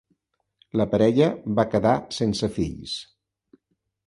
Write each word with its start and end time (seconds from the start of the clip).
La 0.81 0.87
parella 0.93 1.27
va 1.59 1.67
quedar 1.75 1.93
sense 2.21 2.51
fills. 2.57 2.97